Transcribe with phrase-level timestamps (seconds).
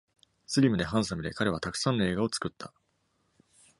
[0.47, 2.73] スリムでハンサムで、彼はたくさんの映画を作った。